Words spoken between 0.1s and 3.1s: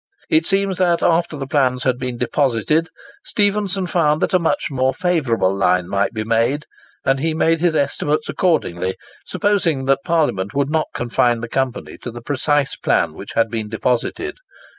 It seems that, after the plans had been deposited,